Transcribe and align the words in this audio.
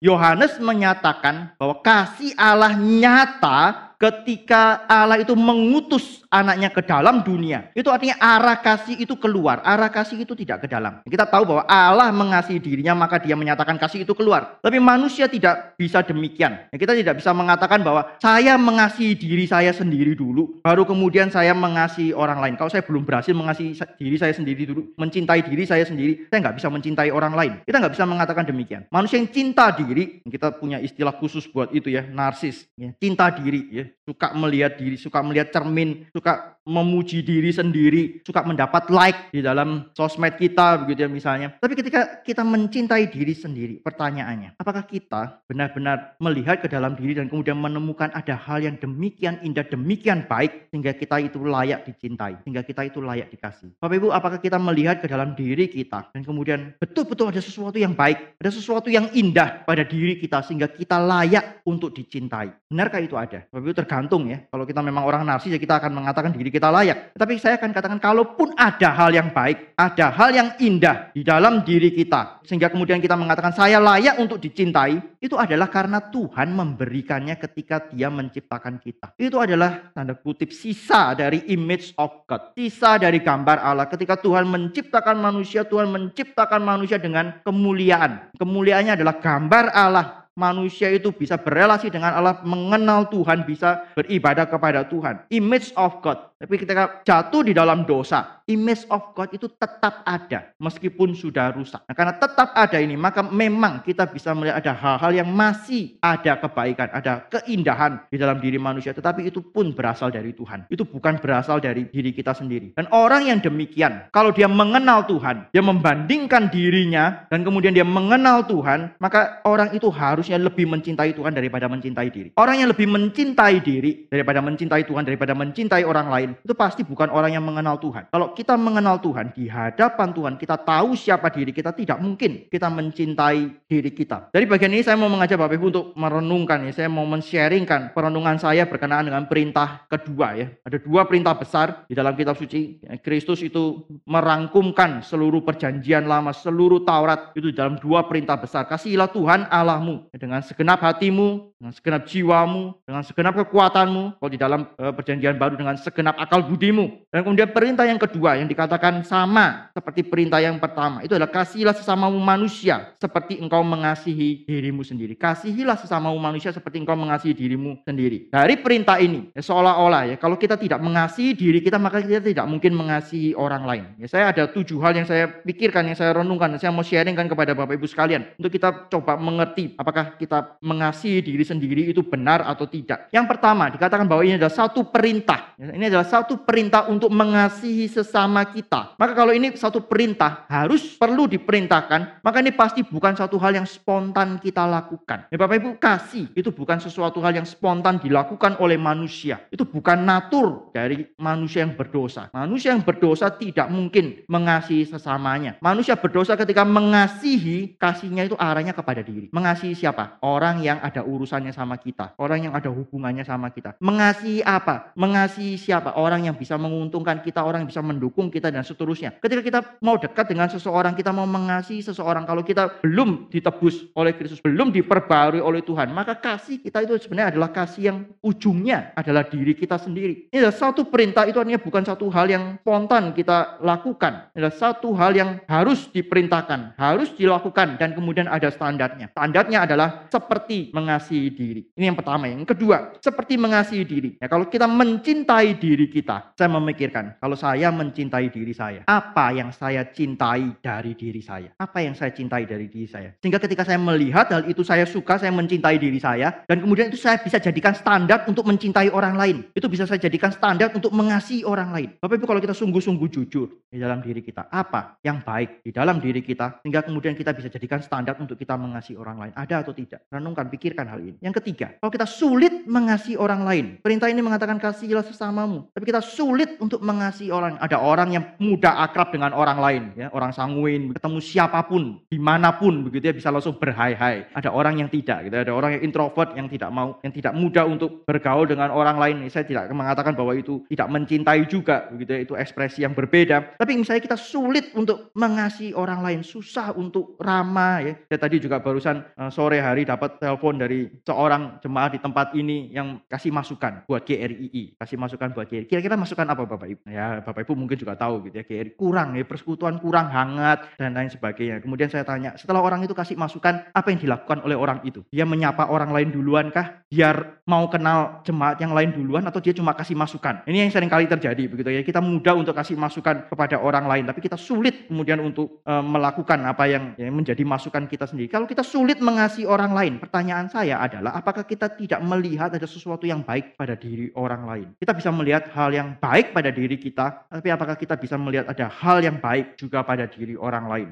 Yohanes 0.00 0.56
menyatakan 0.56 1.52
bahwa 1.60 1.76
kasih 1.84 2.32
Allah 2.40 2.72
nyata 2.72 3.89
ketika 4.00 4.88
Allah 4.88 5.20
itu 5.20 5.36
mengutus 5.36 6.24
anaknya 6.32 6.72
ke 6.72 6.80
dalam 6.80 7.20
dunia. 7.20 7.68
Itu 7.76 7.92
artinya 7.92 8.16
arah 8.16 8.56
kasih 8.56 8.96
itu 8.96 9.12
keluar, 9.20 9.60
arah 9.60 9.92
kasih 9.92 10.24
itu 10.24 10.32
tidak 10.32 10.64
ke 10.64 10.66
dalam. 10.72 11.04
Kita 11.04 11.28
tahu 11.28 11.44
bahwa 11.44 11.62
Allah 11.68 12.08
mengasihi 12.08 12.56
dirinya 12.56 12.96
maka 12.96 13.20
dia 13.20 13.36
menyatakan 13.36 13.76
kasih 13.76 14.08
itu 14.08 14.16
keluar. 14.16 14.56
Tapi 14.64 14.80
manusia 14.80 15.28
tidak 15.28 15.76
bisa 15.76 16.00
demikian. 16.00 16.64
Kita 16.72 16.96
tidak 16.96 17.20
bisa 17.20 17.36
mengatakan 17.36 17.84
bahwa 17.84 18.16
saya 18.24 18.56
mengasihi 18.56 19.12
diri 19.12 19.44
saya 19.44 19.76
sendiri 19.76 20.16
dulu, 20.16 20.64
baru 20.64 20.88
kemudian 20.88 21.28
saya 21.28 21.52
mengasihi 21.52 22.16
orang 22.16 22.40
lain. 22.40 22.54
Kalau 22.56 22.72
saya 22.72 22.86
belum 22.86 23.04
berhasil 23.04 23.36
mengasihi 23.36 23.76
diri 24.00 24.16
saya 24.16 24.32
sendiri 24.32 24.64
dulu, 24.64 24.96
mencintai 24.96 25.44
diri 25.44 25.68
saya 25.68 25.84
sendiri, 25.84 26.24
saya 26.32 26.40
nggak 26.40 26.56
bisa 26.56 26.72
mencintai 26.72 27.12
orang 27.12 27.36
lain. 27.36 27.52
Kita 27.68 27.76
nggak 27.76 27.92
bisa 27.92 28.08
mengatakan 28.08 28.48
demikian. 28.48 28.88
Manusia 28.88 29.20
yang 29.20 29.28
cinta 29.28 29.68
diri, 29.76 30.24
kita 30.24 30.56
punya 30.56 30.80
istilah 30.80 31.12
khusus 31.20 31.44
buat 31.50 31.68
itu 31.76 31.92
ya, 31.92 32.06
narsis, 32.08 32.64
ya, 32.78 32.94
cinta 32.96 33.28
diri, 33.34 33.66
ya, 33.68 33.89
suka 34.10 34.34
melihat 34.34 34.74
diri, 34.74 34.98
suka 34.98 35.22
melihat 35.22 35.54
cermin, 35.54 36.10
suka 36.10 36.58
memuji 36.66 37.24
diri 37.24 37.50
sendiri, 37.54 38.20
suka 38.26 38.44
mendapat 38.44 38.90
like 38.92 39.32
di 39.32 39.40
dalam 39.40 39.88
sosmed 39.96 40.36
kita 40.36 40.82
begitu 40.84 41.06
ya 41.06 41.10
misalnya. 41.10 41.48
Tapi 41.56 41.74
ketika 41.78 42.20
kita 42.20 42.42
mencintai 42.44 43.08
diri 43.08 43.32
sendiri, 43.32 43.74
pertanyaannya, 43.80 44.60
apakah 44.60 44.84
kita 44.84 45.40
benar-benar 45.48 46.14
melihat 46.20 46.60
ke 46.60 46.68
dalam 46.68 46.94
diri 46.94 47.16
dan 47.16 47.32
kemudian 47.32 47.56
menemukan 47.56 48.12
ada 48.12 48.36
hal 48.36 48.60
yang 48.60 48.76
demikian 48.76 49.40
indah, 49.40 49.64
demikian 49.66 50.28
baik 50.28 50.68
sehingga 50.68 50.92
kita 50.92 51.16
itu 51.22 51.40
layak 51.40 51.88
dicintai, 51.88 52.38
sehingga 52.44 52.60
kita 52.62 52.86
itu 52.86 53.00
layak 53.00 53.32
dikasih. 53.32 53.72
Bapak 53.80 53.96
Ibu, 53.96 54.08
apakah 54.12 54.38
kita 54.38 54.58
melihat 54.60 55.00
ke 55.00 55.08
dalam 55.08 55.32
diri 55.32 55.66
kita 55.70 56.12
dan 56.12 56.22
kemudian 56.22 56.76
betul-betul 56.76 57.32
ada 57.32 57.40
sesuatu 57.40 57.80
yang 57.80 57.96
baik, 57.96 58.36
ada 58.36 58.50
sesuatu 58.52 58.92
yang 58.92 59.08
indah 59.16 59.64
pada 59.64 59.82
diri 59.82 60.20
kita 60.20 60.44
sehingga 60.44 60.68
kita 60.68 61.00
layak 61.00 61.64
untuk 61.64 61.96
dicintai? 61.96 62.52
Benarkah 62.68 63.00
itu 63.00 63.16
ada? 63.16 63.48
Bapak 63.48 63.64
Ibu 63.64 63.76
tergantung 63.80 64.28
ya. 64.28 64.44
Kalau 64.52 64.68
kita 64.68 64.84
memang 64.84 65.08
orang 65.08 65.24
narsis 65.24 65.48
ya 65.48 65.56
kita 65.56 65.80
akan 65.80 65.96
mengatakan 65.96 66.36
diri 66.36 66.52
kita 66.52 66.68
layak. 66.68 67.16
Tapi 67.16 67.40
saya 67.40 67.56
akan 67.56 67.72
katakan 67.72 67.98
kalaupun 67.98 68.52
ada 68.60 68.92
hal 68.92 69.10
yang 69.16 69.32
baik, 69.32 69.72
ada 69.74 70.12
hal 70.12 70.30
yang 70.36 70.48
indah 70.60 71.08
di 71.16 71.24
dalam 71.24 71.64
diri 71.64 71.88
kita 71.96 72.44
sehingga 72.44 72.68
kemudian 72.68 72.98
kita 72.98 73.14
mengatakan 73.14 73.54
saya 73.54 73.78
layak 73.78 74.18
untuk 74.18 74.42
dicintai, 74.42 74.98
itu 75.22 75.38
adalah 75.38 75.70
karena 75.70 76.02
Tuhan 76.02 76.50
memberikannya 76.50 77.38
ketika 77.38 77.88
Dia 77.88 78.10
menciptakan 78.10 78.82
kita. 78.82 79.14
Itu 79.16 79.38
adalah 79.38 79.94
tanda 79.94 80.18
kutip 80.18 80.50
sisa 80.50 81.14
dari 81.14 81.46
image 81.48 81.94
of 81.96 82.26
God, 82.26 82.52
sisa 82.58 82.98
dari 82.98 83.22
gambar 83.22 83.62
Allah. 83.62 83.86
Ketika 83.86 84.18
Tuhan 84.18 84.50
menciptakan 84.50 85.16
manusia, 85.22 85.62
Tuhan 85.62 85.94
menciptakan 85.94 86.60
manusia 86.60 86.98
dengan 86.98 87.38
kemuliaan. 87.46 88.34
Kemuliaannya 88.34 88.98
adalah 88.98 89.16
gambar 89.22 89.64
Allah 89.70 90.19
manusia 90.40 90.88
itu 90.88 91.12
bisa 91.12 91.36
berelasi 91.36 91.92
dengan 91.92 92.16
Allah, 92.16 92.40
mengenal 92.40 93.12
Tuhan, 93.12 93.44
bisa 93.44 93.84
beribadah 93.92 94.48
kepada 94.48 94.88
Tuhan. 94.88 95.28
Image 95.28 95.76
of 95.76 96.00
God. 96.00 96.29
Tapi 96.40 96.56
ketika 96.56 97.04
jatuh 97.04 97.44
di 97.44 97.52
dalam 97.52 97.84
dosa, 97.84 98.40
image 98.48 98.88
of 98.88 99.12
God 99.12 99.28
itu 99.36 99.44
tetap 99.60 100.00
ada 100.08 100.56
meskipun 100.56 101.12
sudah 101.12 101.52
rusak. 101.52 101.84
Nah, 101.84 101.92
karena 101.92 102.16
tetap 102.16 102.56
ada 102.56 102.80
ini, 102.80 102.96
maka 102.96 103.20
memang 103.20 103.84
kita 103.84 104.08
bisa 104.08 104.32
melihat 104.32 104.56
ada 104.64 104.72
hal-hal 104.72 105.12
yang 105.20 105.28
masih 105.28 106.00
ada 106.00 106.40
kebaikan, 106.40 106.88
ada 106.96 107.28
keindahan 107.28 108.08
di 108.08 108.16
dalam 108.16 108.40
diri 108.40 108.56
manusia. 108.56 108.96
Tetapi 108.96 109.28
itu 109.28 109.44
pun 109.44 109.76
berasal 109.76 110.08
dari 110.08 110.32
Tuhan. 110.32 110.64
Itu 110.72 110.88
bukan 110.88 111.20
berasal 111.20 111.60
dari 111.60 111.92
diri 111.92 112.08
kita 112.16 112.32
sendiri. 112.32 112.72
Dan 112.72 112.88
orang 112.88 113.28
yang 113.28 113.44
demikian, 113.44 114.08
kalau 114.08 114.32
dia 114.32 114.48
mengenal 114.48 115.04
Tuhan, 115.04 115.52
dia 115.52 115.60
membandingkan 115.60 116.48
dirinya, 116.48 117.28
dan 117.28 117.44
kemudian 117.44 117.76
dia 117.76 117.84
mengenal 117.84 118.48
Tuhan, 118.48 118.96
maka 118.96 119.44
orang 119.44 119.76
itu 119.76 119.92
harusnya 119.92 120.40
lebih 120.40 120.64
mencintai 120.64 121.12
Tuhan 121.12 121.36
daripada 121.36 121.68
mencintai 121.68 122.08
diri. 122.08 122.32
Orang 122.40 122.56
yang 122.64 122.72
lebih 122.72 122.88
mencintai 122.88 123.60
diri 123.60 124.08
daripada 124.08 124.40
mencintai 124.40 124.88
Tuhan, 124.88 125.04
daripada 125.04 125.36
mencintai 125.36 125.84
orang 125.84 126.08
lain, 126.08 126.29
itu 126.38 126.54
pasti 126.54 126.86
bukan 126.86 127.10
orang 127.10 127.34
yang 127.34 127.44
mengenal 127.44 127.80
Tuhan. 127.82 128.06
Kalau 128.12 128.32
kita 128.36 128.54
mengenal 128.54 129.02
Tuhan 129.02 129.34
di 129.34 129.50
hadapan 129.50 130.14
Tuhan, 130.14 130.34
kita 130.38 130.60
tahu 130.60 130.94
siapa 130.94 131.32
diri 131.32 131.50
kita, 131.50 131.74
tidak 131.74 131.98
mungkin 131.98 132.46
kita 132.46 132.70
mencintai 132.70 133.66
diri 133.66 133.90
kita. 133.90 134.30
Dari 134.30 134.46
bagian 134.46 134.70
ini 134.70 134.84
saya 134.84 134.94
mau 135.00 135.10
mengajak 135.10 135.40
Bapak 135.40 135.56
Ibu 135.56 135.66
untuk 135.72 135.86
merenungkan 135.96 136.66
ya, 136.68 136.72
saya 136.84 136.88
mau 136.92 137.06
men-sharingkan 137.08 137.96
perenungan 137.96 138.36
saya 138.36 138.68
berkenaan 138.68 139.08
dengan 139.08 139.24
perintah 139.26 139.88
kedua 139.88 140.36
ya. 140.36 140.46
Ada 140.62 140.78
dua 140.84 141.08
perintah 141.08 141.34
besar 141.34 141.88
di 141.88 141.94
dalam 141.96 142.12
kitab 142.14 142.36
suci. 142.36 142.82
Kristus 143.00 143.40
itu 143.40 143.88
merangkumkan 144.04 145.00
seluruh 145.00 145.40
perjanjian 145.40 146.04
lama, 146.04 146.30
seluruh 146.36 146.84
Taurat 146.84 147.32
itu 147.32 147.50
dalam 147.50 147.80
dua 147.80 148.04
perintah 148.04 148.36
besar. 148.36 148.68
Kasihilah 148.68 149.08
Tuhan 149.08 149.48
Allahmu 149.48 150.12
dengan 150.12 150.44
segenap 150.44 150.84
hatimu, 150.84 151.56
dengan 151.56 151.72
segenap 151.72 152.02
jiwamu, 152.04 152.62
dengan 152.84 153.02
segenap 153.04 153.34
kekuatanmu. 153.44 154.20
Kalau 154.20 154.30
di 154.30 154.38
dalam 154.40 154.60
uh, 154.76 154.92
perjanjian 154.92 155.40
baru 155.40 155.56
dengan 155.56 155.76
segenap 155.80 156.19
akal 156.20 156.44
budimu. 156.44 157.08
Dan 157.10 157.26
kemudian 157.26 157.50
perintah 157.50 157.88
yang 157.88 157.98
kedua 157.98 158.38
yang 158.38 158.46
dikatakan 158.46 159.02
sama 159.02 159.72
seperti 159.74 160.06
perintah 160.06 160.38
yang 160.38 160.60
pertama. 160.60 161.02
Itu 161.02 161.18
adalah 161.18 161.32
kasihilah 161.32 161.74
sesamamu 161.74 162.20
manusia 162.22 162.94
seperti 163.00 163.40
engkau 163.42 163.64
mengasihi 163.66 164.46
dirimu 164.46 164.86
sendiri. 164.86 165.18
Kasihilah 165.18 165.74
sesamamu 165.80 166.14
manusia 166.20 166.54
seperti 166.54 166.78
engkau 166.78 166.94
mengasihi 166.94 167.34
dirimu 167.34 167.82
sendiri. 167.82 168.30
Dari 168.30 168.60
perintah 168.62 169.02
ini 169.02 169.32
ya, 169.34 169.42
seolah-olah 169.42 170.14
ya 170.14 170.16
kalau 170.20 170.38
kita 170.38 170.54
tidak 170.54 170.78
mengasihi 170.78 171.34
diri 171.34 171.58
kita 171.64 171.80
maka 171.80 171.98
kita 171.98 172.22
tidak 172.22 172.46
mungkin 172.46 172.76
mengasihi 172.76 173.34
orang 173.34 173.66
lain. 173.66 173.84
Ya, 173.98 174.06
saya 174.06 174.30
ada 174.30 174.46
tujuh 174.46 174.78
hal 174.78 174.94
yang 174.94 175.08
saya 175.08 175.26
pikirkan, 175.26 175.90
yang 175.90 175.98
saya 175.98 176.14
renungkan, 176.14 176.52
yang 176.54 176.62
saya 176.62 176.70
mau 176.70 176.86
sharingkan 176.86 177.26
kepada 177.26 177.56
Bapak 177.56 177.74
Ibu 177.74 177.90
sekalian 177.90 178.38
untuk 178.38 178.54
kita 178.54 178.86
coba 178.86 179.18
mengerti 179.18 179.74
apakah 179.74 180.14
kita 180.14 180.60
mengasihi 180.62 181.24
diri 181.24 181.42
sendiri 181.42 181.90
itu 181.90 182.06
benar 182.06 182.46
atau 182.46 182.70
tidak. 182.70 183.10
Yang 183.10 183.26
pertama 183.34 183.66
dikatakan 183.72 184.06
bahwa 184.06 184.22
ini 184.22 184.38
adalah 184.38 184.54
satu 184.54 184.86
perintah. 184.86 185.58
Ya, 185.58 185.74
ini 185.74 185.90
adalah 185.90 186.06
satu 186.10 186.42
perintah 186.42 186.90
untuk 186.90 187.14
mengasihi 187.14 187.86
sesama 187.86 188.42
kita. 188.50 188.98
Maka 188.98 189.14
kalau 189.14 189.30
ini 189.30 189.54
satu 189.54 189.86
perintah 189.86 190.50
harus 190.50 190.98
perlu 190.98 191.30
diperintahkan, 191.30 192.20
maka 192.26 192.42
ini 192.42 192.50
pasti 192.50 192.82
bukan 192.82 193.14
satu 193.14 193.38
hal 193.38 193.54
yang 193.54 193.68
spontan 193.70 194.42
kita 194.42 194.66
lakukan. 194.66 195.30
Ya 195.30 195.38
Bapak 195.38 195.62
Ibu, 195.62 195.70
kasih 195.78 196.26
itu 196.34 196.50
bukan 196.50 196.82
sesuatu 196.82 197.22
hal 197.22 197.38
yang 197.38 197.46
spontan 197.46 198.02
dilakukan 198.02 198.58
oleh 198.58 198.74
manusia. 198.74 199.46
Itu 199.54 199.62
bukan 199.62 200.02
natur 200.02 200.74
dari 200.74 201.06
manusia 201.14 201.62
yang 201.62 201.78
berdosa. 201.78 202.26
Manusia 202.34 202.74
yang 202.74 202.82
berdosa 202.82 203.30
tidak 203.30 203.70
mungkin 203.70 204.26
mengasihi 204.26 204.88
sesamanya. 204.90 205.60
Manusia 205.62 205.94
berdosa 205.94 206.34
ketika 206.34 206.66
mengasihi, 206.66 207.78
kasihnya 207.78 208.26
itu 208.26 208.34
arahnya 208.34 208.74
kepada 208.74 209.04
diri. 209.04 209.30
Mengasihi 209.30 209.76
siapa? 209.76 210.18
Orang 210.24 210.64
yang 210.64 210.80
ada 210.80 211.04
urusannya 211.04 211.52
sama 211.52 211.76
kita. 211.76 212.16
Orang 212.16 212.42
yang 212.48 212.56
ada 212.56 212.72
hubungannya 212.72 213.22
sama 213.22 213.52
kita. 213.52 213.76
Mengasihi 213.78 214.40
apa? 214.40 214.96
Mengasihi 214.96 215.60
siapa? 215.60 215.99
Orang 216.00 216.24
yang 216.24 216.36
bisa 216.36 216.56
menguntungkan 216.56 217.20
kita, 217.20 217.44
orang 217.44 217.64
yang 217.64 217.70
bisa 217.70 217.84
mendukung 217.84 218.32
kita 218.32 218.48
dan 218.48 218.64
seterusnya. 218.64 219.12
Ketika 219.20 219.42
kita 219.44 219.60
mau 219.84 220.00
dekat 220.00 220.32
dengan 220.32 220.48
seseorang, 220.48 220.96
kita 220.96 221.12
mau 221.12 221.28
mengasihi 221.28 221.84
seseorang, 221.84 222.24
kalau 222.24 222.40
kita 222.40 222.80
belum 222.80 223.28
ditebus 223.28 223.92
oleh 223.92 224.16
Kristus, 224.16 224.40
belum 224.40 224.72
diperbarui 224.72 225.44
oleh 225.44 225.60
Tuhan, 225.60 225.92
maka 225.92 226.16
kasih 226.16 226.64
kita 226.64 226.80
itu 226.88 226.96
sebenarnya 227.04 227.36
adalah 227.36 227.52
kasih 227.52 227.82
yang 227.92 227.98
ujungnya 228.24 228.96
adalah 228.96 229.28
diri 229.28 229.52
kita 229.52 229.76
sendiri. 229.76 230.32
Ini 230.32 230.40
adalah 230.40 230.56
satu 230.56 230.88
perintah 230.88 231.28
itu 231.28 231.36
artinya 231.36 231.60
bukan 231.60 231.82
satu 231.84 232.08
hal 232.08 232.26
yang 232.32 232.44
spontan 232.64 233.12
kita 233.12 233.60
lakukan. 233.60 234.32
Ini 234.32 234.40
adalah 234.40 234.56
satu 234.56 234.88
hal 234.96 235.12
yang 235.12 235.30
harus 235.44 235.92
diperintahkan, 235.92 236.80
harus 236.80 237.12
dilakukan 237.12 237.76
dan 237.76 237.92
kemudian 237.92 238.24
ada 238.30 238.48
standarnya. 238.48 239.12
Standarnya 239.12 239.68
adalah 239.68 240.08
seperti 240.08 240.72
mengasihi 240.72 241.28
diri. 241.28 241.62
Ini 241.76 241.92
yang 241.92 241.98
pertama. 241.98 242.30
Yang 242.30 242.56
kedua, 242.56 242.96
seperti 243.02 243.34
mengasihi 243.36 243.84
diri. 243.84 244.10
Ya, 244.16 244.30
kalau 244.30 244.46
kita 244.46 244.70
mencintai 244.70 245.58
diri 245.58 245.89
kita, 245.90 246.32
saya 246.38 246.48
memikirkan, 246.48 247.18
kalau 247.18 247.34
saya 247.34 247.68
mencintai 247.74 248.30
diri 248.30 248.54
saya, 248.54 248.86
apa 248.86 249.34
yang 249.34 249.50
saya 249.50 249.84
cintai 249.90 250.54
dari 250.62 250.94
diri 250.94 251.20
saya? 251.20 251.50
Apa 251.58 251.82
yang 251.82 251.98
saya 251.98 252.14
cintai 252.14 252.46
dari 252.46 252.70
diri 252.70 252.86
saya? 252.86 253.10
Sehingga 253.18 253.42
ketika 253.42 253.66
saya 253.66 253.76
melihat 253.76 254.30
hal 254.30 254.46
itu 254.46 254.62
saya 254.62 254.86
suka, 254.86 255.18
saya 255.18 255.34
mencintai 255.34 255.76
diri 255.76 255.98
saya, 255.98 256.46
dan 256.46 256.62
kemudian 256.62 256.88
itu 256.88 256.96
saya 256.96 257.18
bisa 257.18 257.42
jadikan 257.42 257.74
standar 257.74 258.24
untuk 258.30 258.46
mencintai 258.46 258.88
orang 258.94 259.18
lain. 259.18 259.36
Itu 259.52 259.66
bisa 259.66 259.84
saya 259.84 259.98
jadikan 259.98 260.30
standar 260.30 260.70
untuk 260.70 260.94
mengasihi 260.94 261.42
orang 261.42 261.74
lain. 261.74 261.88
Bapak 261.98 262.16
Ibu 262.16 262.26
kalau 262.30 262.40
kita 262.40 262.54
sungguh-sungguh 262.54 263.08
jujur 263.10 263.48
di 263.66 263.78
dalam 263.82 263.98
diri 264.04 264.22
kita, 264.22 264.46
apa 264.52 265.00
yang 265.02 265.24
baik 265.26 265.66
di 265.66 265.74
dalam 265.74 265.98
diri 265.98 266.22
kita, 266.22 266.62
sehingga 266.62 266.86
kemudian 266.86 267.18
kita 267.18 267.34
bisa 267.34 267.50
jadikan 267.50 267.82
standar 267.82 268.14
untuk 268.20 268.38
kita 268.38 268.54
mengasihi 268.54 268.94
orang 268.94 269.16
lain. 269.26 269.32
Ada 269.34 269.66
atau 269.66 269.72
tidak? 269.74 270.06
Renungkan, 270.10 270.46
pikirkan 270.52 270.86
hal 270.86 271.00
ini. 271.00 271.18
Yang 271.24 271.42
ketiga, 271.42 271.74
kalau 271.80 271.90
kita 271.90 272.06
sulit 272.06 272.66
mengasihi 272.68 273.16
orang 273.16 273.42
lain, 273.46 273.66
perintah 273.80 274.10
ini 274.10 274.20
mengatakan 274.20 274.60
kasihilah 274.60 275.06
sesamamu. 275.06 275.69
Tapi 275.70 275.84
kita 275.86 276.02
sulit 276.02 276.58
untuk 276.58 276.82
mengasihi 276.82 277.30
orang. 277.30 277.56
Ada 277.62 277.78
orang 277.78 278.08
yang 278.14 278.24
mudah 278.42 278.82
akrab 278.82 279.14
dengan 279.14 279.30
orang 279.32 279.58
lain, 279.58 279.82
ya, 279.94 280.10
orang 280.10 280.34
sanguin, 280.34 280.90
ketemu 280.94 281.18
siapa 281.22 281.62
pun, 281.66 282.02
di 282.10 282.18
mana 282.18 282.54
pun, 282.58 282.86
begitu 282.86 283.10
ya 283.10 283.14
bisa 283.14 283.28
langsung 283.30 283.56
berhai-hai. 283.56 284.34
Ada 284.34 284.50
orang 284.50 284.82
yang 284.82 284.88
tidak, 284.90 285.30
gitu. 285.30 285.36
Ada 285.38 285.52
orang 285.54 285.78
yang 285.78 285.82
introvert 285.86 286.34
yang 286.34 286.50
tidak 286.50 286.70
mau, 286.74 286.98
yang 287.06 287.12
tidak 287.14 287.32
mudah 287.38 287.64
untuk 287.66 288.02
bergaul 288.02 288.46
dengan 288.46 288.74
orang 288.74 288.98
lain. 288.98 289.16
Saya 289.30 289.46
tidak 289.46 289.70
mengatakan 289.70 290.18
bahwa 290.18 290.34
itu 290.34 290.66
tidak 290.66 290.88
mencintai 290.90 291.46
juga, 291.46 291.86
begitu 291.92 292.10
ya. 292.16 292.20
Itu 292.26 292.34
ekspresi 292.34 292.82
yang 292.82 292.92
berbeda. 292.92 293.58
Tapi 293.58 293.72
misalnya 293.78 294.02
kita 294.02 294.18
sulit 294.18 294.74
untuk 294.74 295.14
mengasihi 295.14 295.72
orang 295.74 296.02
lain, 296.02 296.20
susah 296.26 296.74
untuk 296.74 297.14
ramah, 297.22 297.82
ya. 297.84 297.94
Saya 298.10 298.18
tadi 298.18 298.42
juga 298.42 298.58
barusan 298.58 299.06
uh, 299.16 299.30
sore 299.30 299.62
hari 299.62 299.86
dapat 299.86 300.18
telepon 300.18 300.58
dari 300.58 300.90
seorang 301.06 301.62
jemaah 301.62 301.90
di 301.94 301.98
tempat 302.02 302.34
ini 302.34 302.74
yang 302.74 303.00
kasih 303.06 303.30
masukan 303.30 303.86
buat 303.86 304.02
GRII, 304.02 304.76
kasih 304.80 304.98
masukan 304.98 305.30
buat 305.30 305.46
GRI. 305.60 305.68
Kira-kira 305.68 305.94
masukan 306.00 306.24
apa 306.24 306.42
Bapak 306.48 306.68
Ibu? 306.68 306.82
Ya 306.88 307.20
Bapak 307.20 307.44
Ibu 307.44 307.52
mungkin 307.52 307.76
juga 307.76 307.94
tahu 307.96 308.28
gitu 308.28 308.40
ya 308.40 308.44
GRI 308.48 308.72
kurang 308.74 309.12
ya 309.16 309.24
persekutuan 309.28 309.76
kurang 309.82 310.08
hangat 310.08 310.72
dan 310.80 310.96
lain 310.96 311.12
sebagainya. 311.12 311.60
Kemudian 311.60 311.92
saya 311.92 312.06
tanya, 312.06 312.32
setelah 312.40 312.64
orang 312.64 312.84
itu 312.84 312.96
kasih 312.96 313.16
masukan, 313.20 313.68
apa 313.72 313.88
yang 313.92 314.00
dilakukan 314.00 314.40
oleh 314.44 314.56
orang 314.56 314.80
itu? 314.88 315.04
Dia 315.12 315.28
menyapa 315.28 315.68
orang 315.68 315.92
lain 315.92 316.08
duluan 316.14 316.48
kah? 316.48 316.80
Biar 316.88 317.44
mau 317.46 317.68
kenal 317.68 318.24
jemaat 318.24 318.58
yang 318.58 318.72
lain 318.72 318.94
duluan 318.94 319.22
atau 319.26 319.38
dia 319.38 319.52
cuma 319.52 319.76
kasih 319.76 319.94
masukan? 319.94 320.42
Ini 320.48 320.66
yang 320.66 320.72
sering 320.72 320.90
kali 320.90 321.06
terjadi 321.06 321.44
begitu 321.50 321.70
ya. 321.70 321.82
Kita 321.84 322.00
mudah 322.00 322.34
untuk 322.34 322.56
kasih 322.56 322.78
masukan 322.78 323.28
kepada 323.28 323.60
orang 323.60 323.86
lain, 323.86 324.04
tapi 324.08 324.24
kita 324.24 324.38
sulit 324.40 324.88
kemudian 324.88 325.20
untuk 325.20 325.62
e, 325.62 325.72
melakukan 325.82 326.40
apa 326.46 326.64
yang 326.66 326.84
ya, 326.96 327.10
menjadi 327.10 327.42
masukan 327.44 327.86
kita 327.86 328.08
sendiri. 328.08 328.30
Kalau 328.30 328.46
kita 328.48 328.64
sulit 328.64 328.98
mengasihi 329.02 329.46
orang 329.46 329.74
lain, 329.74 329.98
pertanyaan 329.98 330.48
saya 330.50 330.80
adalah 330.80 331.14
apakah 331.14 331.44
kita 331.44 331.70
tidak 331.74 332.00
melihat 332.02 332.50
ada 332.50 332.66
sesuatu 332.66 333.04
yang 333.06 333.22
baik 333.22 333.58
pada 333.58 333.74
diri 333.74 334.10
orang 334.16 334.42
lain? 334.46 334.68
Kita 334.78 334.94
bisa 334.94 335.10
hal 335.50 335.74
yang 335.74 335.98
baik 335.98 336.30
pada 336.30 336.54
diri 336.54 336.78
kita, 336.78 337.26
tapi 337.26 337.50
apakah 337.50 337.74
kita 337.74 337.98
bisa 337.98 338.14
melihat 338.14 338.48
ada 338.48 338.70
hal 338.70 339.02
yang 339.02 339.18
baik 339.18 339.58
juga 339.58 339.82
pada 339.82 340.06
diri 340.06 340.38
orang 340.38 340.64
lain? 340.70 340.90